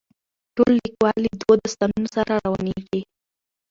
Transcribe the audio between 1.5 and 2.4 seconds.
استادانو سره